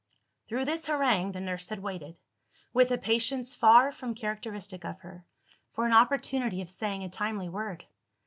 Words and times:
Through 0.49 0.65
this 0.65 0.87
harangue, 0.87 1.33
the 1.33 1.39
nurse 1.39 1.69
had 1.69 1.77
waited, 1.77 2.17
with 2.73 2.89
a 2.89 2.97
patience 2.97 3.53
far 3.53 3.91
from 3.91 4.15
characteristic 4.15 4.83
of 4.83 4.99
her, 5.01 5.27
for 5.73 5.85
an 5.85 5.93
opportunity 5.93 6.63
of 6.63 6.71
saying 6.71 7.03
a 7.03 7.09
timely 7.09 7.49
word. 7.49 7.85